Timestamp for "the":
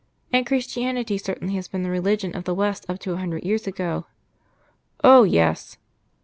1.83-1.91, 2.45-2.55